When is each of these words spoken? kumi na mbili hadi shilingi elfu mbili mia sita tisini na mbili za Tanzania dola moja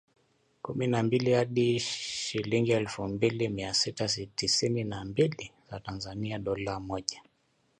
kumi 0.61 0.87
na 0.87 1.03
mbili 1.03 1.31
hadi 1.33 1.79
shilingi 1.79 2.71
elfu 2.71 3.07
mbili 3.07 3.49
mia 3.49 3.73
sita 3.73 4.07
tisini 4.35 4.83
na 4.83 5.05
mbili 5.05 5.51
za 5.71 5.79
Tanzania 5.79 6.39
dola 6.39 6.79
moja 6.79 7.23